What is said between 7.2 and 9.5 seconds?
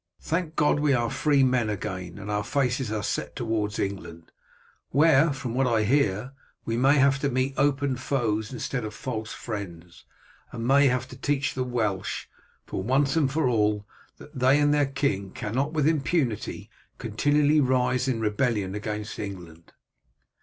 meet open foes instead of false